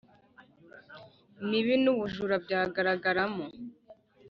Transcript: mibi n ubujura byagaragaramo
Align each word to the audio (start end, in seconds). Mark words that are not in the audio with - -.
mibi 1.47 1.75
n 1.83 1.85
ubujura 1.93 2.35
byagaragaramo 2.45 3.45